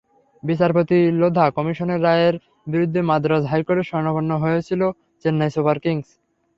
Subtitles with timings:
[0.43, 2.35] বিচারপতি লোধা কমিশনের রায়ের
[2.67, 4.81] বিরুদ্ধে মাদ্রাজ হাইকোর্টের শরণাপন্ন হয়েছিল
[5.25, 6.07] চেন্নাই সুপার কিংস।